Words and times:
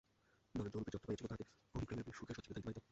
নরেন্দ্র 0.57 0.77
অনুপের 0.79 0.91
যে 0.93 0.97
অর্থ 0.97 1.05
পাইয়াছিলেন, 1.07 1.29
তাহাতে 1.31 1.45
পল্লিগ্রামে 1.73 2.03
বেশ 2.07 2.15
সুখে 2.19 2.33
স্বচ্ছন্দে 2.35 2.51
থাকিতে 2.57 2.65
পারিতেন। 2.65 2.79